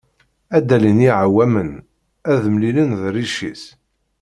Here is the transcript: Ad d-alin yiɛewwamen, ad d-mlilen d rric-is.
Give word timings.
Ad 0.57 0.63
d-alin 0.67 0.99
yiɛewwamen, 1.05 1.71
ad 2.31 2.37
d-mlilen 2.43 2.89
d 2.99 3.01
rric-is. 3.15 3.63